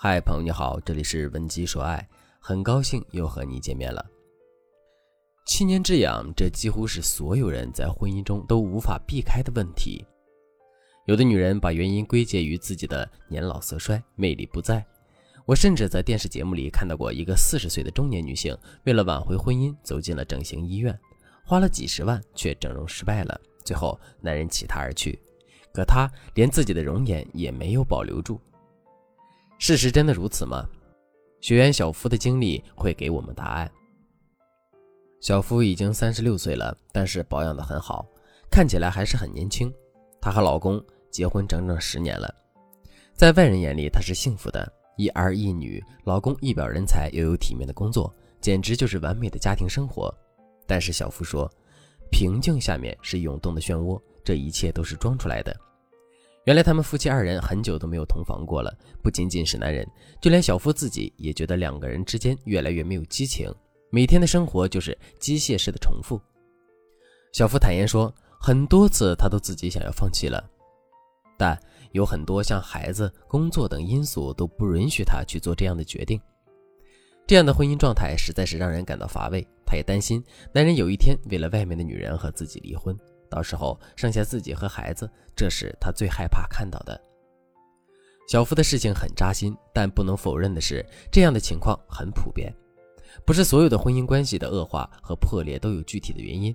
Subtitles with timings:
[0.00, 2.08] 嗨，朋友你好，这里是文姬说爱，
[2.38, 4.06] 很高兴又和你见面了。
[5.44, 10.06] 七年之痒，这几乎是所有人在婚姻中都无法避开的问题。
[11.06, 14.86] 有的女人把原因归结于自己的年老色衰、魅力不在。
[15.44, 20.96] 我甚至在电视节目里看到过一个四十岁的中年女性，为了挽回婚姻，走进了整形医院，
[21.44, 25.20] 花了几十万却整容失败了，最后男人弃她而去，
[25.74, 28.40] 可她连自己的容颜也没有保留住。
[29.58, 30.66] 事实真的如此吗？
[31.40, 33.70] 学员小夫的经历会给我们答案。
[35.20, 38.06] 小夫已经三十六岁了，但是保养得很好，
[38.50, 39.72] 看起来还是很年轻。
[40.20, 42.32] 她和老公结婚整整十年了，
[43.14, 50.12] 在外人眼里她是幸福的，一儿一女，老公一表人才，又有体面的工作，简直就是完美的家庭生活。
[50.66, 51.50] 但是小夫说，
[52.12, 55.54] 平静下面是涌动的漩涡，这一切都是装出来的。
[56.48, 59.86] 原来他们夫妻二人很久都没有同房过了，不仅仅是男人，
[60.18, 63.54] 就连小夫自己也觉得两个人之间越来越没有激情，
[63.90, 66.18] 每天的生活就是机械式的重复。
[67.34, 70.42] 小夫坦言说，很多次他都自己想要放弃了，
[71.36, 71.54] 但
[71.92, 76.18] 有很多像孩子、工作等因素都不允许他去做这样的决定。
[77.26, 82.96] 这样的婚姻状态实在是让人感到乏味，他也担心男人有一天为了外面的女人和自己离婚。
[83.30, 87.00] 到时候剩下自己和孩子，这是他最害怕看到的。
[88.28, 92.54] 小夫的事情很扎心，但不能否认的是，这样的情况很普遍。
[93.24, 96.54] 不是所有的婚姻关系的恶化和破裂都有具体的原因。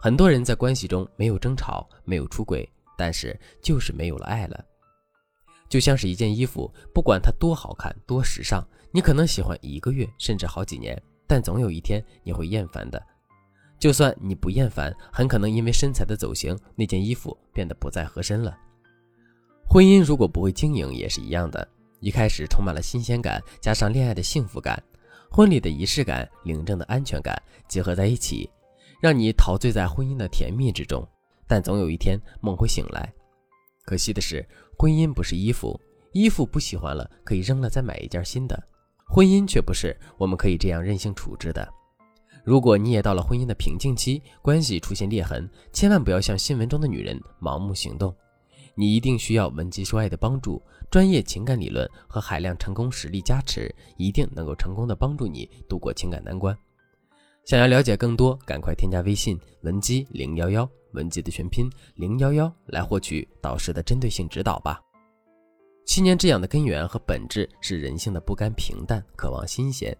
[0.00, 4.64] 很多人在关系中没有争吵，没有出轨，但是就是没有了爱了。
[5.68, 13.00] 就像是一件衣服，不管它多好看、多时尚，你可能喜欢一个月甚至好几年，但总有一天你会厌烦的。
[13.80, 18.56] 就算你不厌烦，很可能因为身材的走形，那件衣服变得不再合身了。
[19.66, 21.66] 婚姻如果不会经营，也是一样的。
[22.00, 24.82] 一开始充满了新鲜感，加上恋爱的幸福感、
[25.30, 28.50] 婚礼的仪式感、领证的安全感结合在一起，
[29.00, 31.06] 让你陶醉在婚姻的甜蜜之中。
[31.46, 33.10] 但总有一天梦会醒来。
[33.84, 34.46] 可惜的是，
[34.78, 35.80] 婚姻不是衣服，
[36.12, 38.62] 衣服不喜欢了可以扔了再买一件新的，
[39.08, 41.66] 婚姻却不是我们可以这样任性处置的。
[42.44, 48.14] 如果你也到了婚姻的瓶颈期，关系出现裂痕，千万不要像新闻中的女人盲目行动。
[48.74, 56.56] 你一定需要文姬说爱的帮助，专业情感理论和海量成功实例加持，一定能够成功的帮助你度过情感难关。
[57.44, 64.80] 想要了解更多，赶快添加微信文姬零幺幺，文姬的全拼零幺幺，来获取导师的针对性指导吧。
[65.84, 69.96] 七年之痒的根源和本质是人性的不甘平淡，渴望新鲜。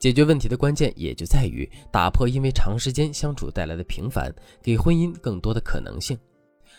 [0.00, 6.18] 解决问题的关键也就在于打破因为长时间相处带来的平凡，给婚姻更多的可能性。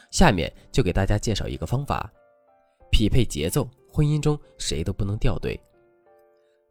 [0.09, 2.12] 下面就给大家介绍一个方法：
[2.92, 3.70] 匹配节奏。
[3.94, 5.59] 婚姻中谁都不能掉队。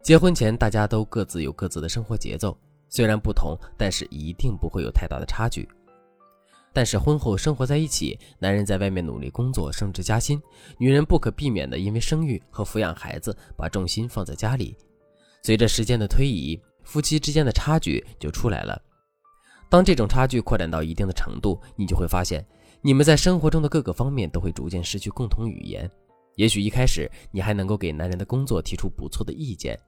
[0.02, 2.56] 结婚前大家都各自有各自的生活节奏，
[2.88, 5.68] 虽然不同，但是一定不会有太大的差距。
[6.72, 10.40] 但是婚后生活在一起，男人在外面努力工作升职加薪，
[10.78, 14.74] 女人不可避免的因为生育和抚养孩子，把重心放在家里。
[15.42, 18.80] 随着时间的推移，夫妻之间的差距就出来了。
[19.68, 22.44] 当这种差距扩展到一定的程度，你就会发现，
[22.82, 25.90] 你们在生活中的各个方面都会逐渐失去共同语言。
[26.36, 29.78] 也许一开始你还能够给男人的工作提出不错的意见，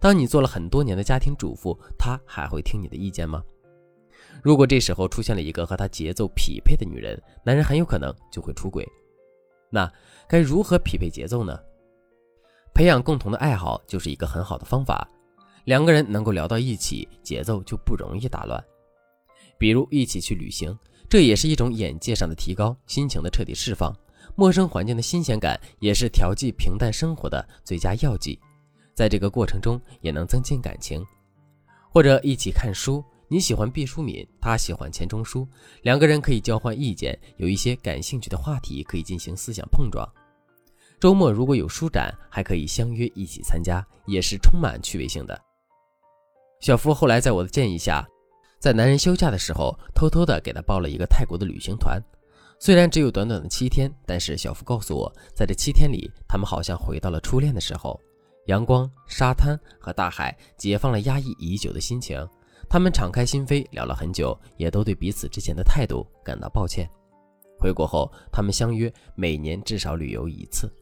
[0.00, 3.42] 当你做了很多年的家庭主妇，他还会听你的意见吗？
[4.42, 8.86] 如果这时候出现了一个和他节奏匹配的女人，男人很有可能就会出轨。
[9.70, 9.90] 那
[10.28, 11.58] 该如何匹配节奏呢？
[12.74, 15.06] 培养共同的爱好就是一个很好的方法，
[15.64, 18.62] 两个人能够聊到一起，节奏就不容易打乱。
[19.58, 20.76] 比如一起去旅行，
[21.08, 23.94] 这也是一种眼界上的提高，心情的彻底释放。
[24.34, 28.38] 陌生环境的新鲜感也是调剂平淡生活的最佳药剂，
[28.94, 31.04] 在这个过程中也能增进感情。
[31.90, 35.46] 或者一起看书，你喜欢毕淑敏，他喜欢钱钟书，
[35.82, 40.08] 两个人可以交换意见，有一些感兴趣的话题可以进行思想碰撞。
[41.02, 45.36] 周末如果有书展，还可以相约一起参加，也是充满趣味性的。
[46.60, 48.08] 小夫后来在我的建议下，
[48.60, 52.00] 在男人休假的时候，偷偷的给他报了一个泰国的旅行团。
[52.60, 58.00] 虽然只有短短的七天，但是小夫告诉我，在这七天里，他们好像回到了初恋的时候，
[58.46, 62.24] 阳光、沙滩和大海解放了压抑已久的心情。
[62.70, 66.88] 他们敞开心扉聊了很久，也都对彼此之前的态度感到抱歉。
[67.58, 70.72] 回国后，他们相约每年至少旅游一次。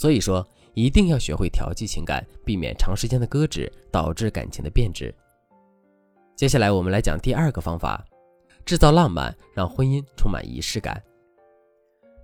[0.00, 5.14] 所以说，一定要学会调剂情感，避免长时间的搁置导致感情的变质。
[6.34, 8.02] 接下来，我们来讲第二个方法：
[8.64, 11.02] 制造浪漫，让婚姻充满仪式感。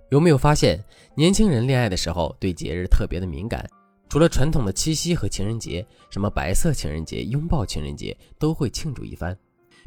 [0.09, 0.83] 有没有发现，
[1.13, 3.63] 年轻人恋爱的时候对节日特别的敏感，
[4.09, 9.37] 除了传统的七夕和情人节，什么白色情人节、拥抱情人节都会庆祝一番。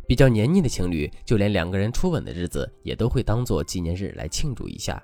[0.06, 5.02] 比较黏腻的情侣，就连两个人初吻的日子也都会当做纪念日来庆祝一下。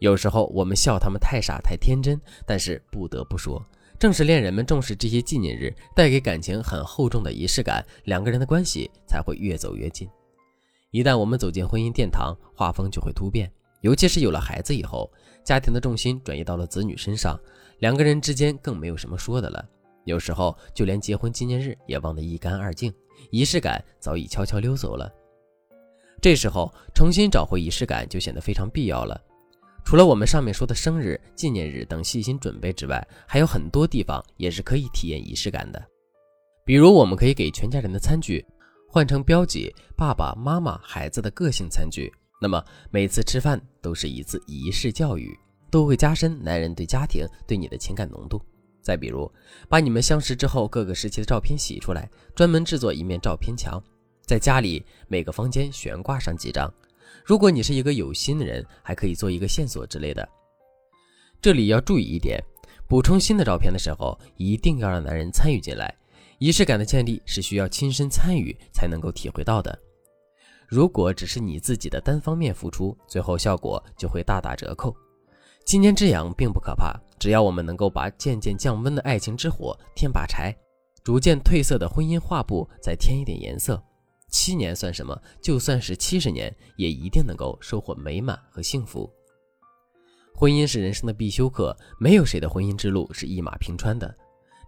[0.00, 3.64] 有时候我们笑他们太傻太天真，但是不得不说，
[3.98, 10.08] 正是恋人们重视这些纪念日，带给感情很厚重的仪式感，两个人的关系才会越走越近。
[10.90, 13.50] 一旦我们走进婚姻殿堂，画风就会突变。
[13.80, 15.10] 尤其是有了孩子以后，
[15.44, 17.38] 家庭的重心转移到了子女身上，
[17.80, 19.62] 两个人之间更没有什么说的了。
[20.04, 22.92] 有时候就连结婚纪念日也忘得一干二净，
[23.30, 25.10] 仪式感早已悄悄溜走了。
[26.20, 29.20] 这时候重新找回仪式感就显得非常必要了。
[29.84, 35.82] 除了我们上面说的生日、纪念日等细心准备之外，还有很多地方也是可以体验仪式感的。
[36.64, 38.44] 比如，我们可以给全家人的餐具
[38.88, 42.10] 换成标记爸爸妈妈、孩子的个性餐具。
[42.40, 45.38] 那么每次吃饭都是一次仪式教育，
[45.70, 48.42] 都会加深男人对家庭对你的情感浓度。
[48.82, 49.30] 再比如，
[49.68, 53.82] 把你们相识之后各个时期的照片洗出来，专门制作一面照片墙，
[54.26, 56.72] 在家里每个房间悬挂上几张。
[57.22, 60.26] 如果你是一个有心的人，还可以做一个线索之类的。
[61.42, 62.42] 这里要注意一点，
[62.88, 65.94] 补充新的照片的时候，一定要让男人参与进来。
[66.38, 69.78] 仪式感的建立是需要亲身参与才能够体会到的。
[70.66, 74.94] 如果只是你自己的单方面付出，最后效果就会大打折扣。
[75.64, 80.54] 七年之痒并不可怕，只要我们能够把渐渐降温的爱情之火添把柴，
[81.02, 83.82] 逐渐褪色的婚姻画布再添一点颜色，
[84.34, 85.16] 七年算什么？
[85.40, 89.08] 就算是七十年，也一定能够收获美满和幸福。
[90.34, 94.12] 婚姻是人生的必修课，没有谁的婚姻之路是一马平川的。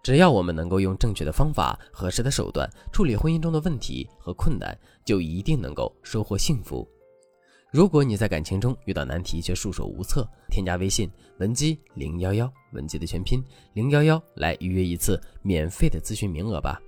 [0.04, 6.88] 只要我们能够用正确的方法、合适的手段处理婚姻中的问题和困难，就一定能够收获幸福。
[7.72, 13.42] 如果你在感情中遇到难题却束手无策，添加微信文姬零幺幺，文姬的全拼
[13.74, 16.80] 零幺幺，来预约一次免费的咨询名额吧。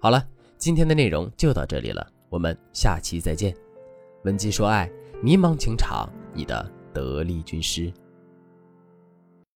[0.00, 0.26] 好了，
[0.60, 3.56] 今天的内容就到这里了，我们下期再见。
[4.24, 4.90] 文姬说爱，
[5.22, 7.90] 迷茫情场，你的得力军师。